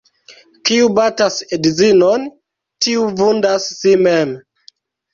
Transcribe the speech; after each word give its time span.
Kiu 0.69 0.87
batas 0.99 1.37
edzinon, 1.59 2.27
tiu 2.87 3.07
vundas 3.23 3.71
sin 3.79 4.07
mem. 4.11 4.39